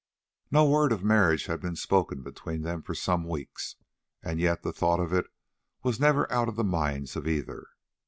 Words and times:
No 0.49 0.67
word 0.67 0.91
of 0.91 1.03
marriage 1.03 1.45
had 1.45 1.61
been 1.61 1.75
spoken 1.75 2.23
between 2.23 2.63
them 2.63 2.81
for 2.81 2.95
some 2.95 3.23
weeks, 3.23 3.75
and 4.23 4.39
yet 4.39 4.63
the 4.63 4.73
thought 4.73 4.99
of 4.99 5.13
it 5.13 5.27
was 5.83 5.99
never 5.99 6.25
out 6.31 6.49
of 6.49 6.55
the 6.55 6.63
minds 6.63 7.15
of 7.15 7.27
either. 7.27 7.67